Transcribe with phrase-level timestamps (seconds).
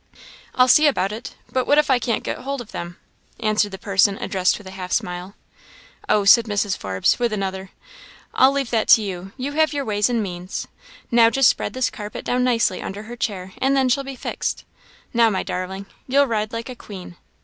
[0.55, 1.35] "I'll see about it.
[1.51, 2.97] But what if I can't get hold of them!"
[3.39, 5.35] answered the person addressed, with a half smile.
[6.09, 6.75] "Oh," said Mrs.
[6.75, 7.69] Forbes, with another,
[8.33, 10.67] "I leave that to you; you have your ways and means.
[11.11, 14.65] Now, just spread this carpet down nicely under her chair; and then she'll be fixed.
[15.13, 17.17] Now, my darling, you'll ride like a queen.